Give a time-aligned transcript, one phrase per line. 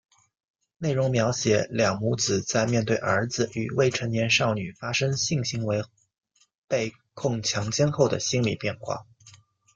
[0.79, 5.85] 内容描写两母子在面对儿子与未成年少女发生性行为
[6.67, 9.05] 被控强奸后的心理变化。